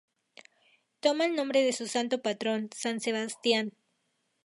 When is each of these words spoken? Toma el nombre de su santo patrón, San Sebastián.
Toma 0.99 1.25
el 1.27 1.35
nombre 1.35 1.61
de 1.61 1.73
su 1.73 1.85
santo 1.85 2.23
patrón, 2.23 2.71
San 2.75 2.99
Sebastián. 3.01 3.71